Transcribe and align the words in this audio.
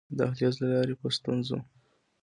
د 0.09 0.11
دهلېز 0.19 0.55
له 0.61 0.67
لارې 0.73 0.95
په 1.01 1.07
ستونزو. 1.17 1.57